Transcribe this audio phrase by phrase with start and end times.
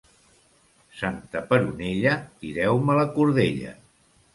[1.01, 3.81] Santa Peronella, tireu-me la cordella.